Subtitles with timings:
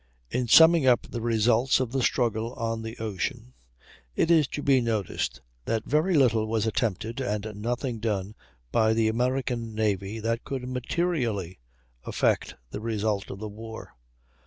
[0.31, 3.53] In summing up the results of the struggle on the ocean
[4.15, 8.33] it is to be noticed that very little was attempted, and nothing done,
[8.71, 11.59] by the American Navy that could materially
[12.03, 13.95] affect the result of the war.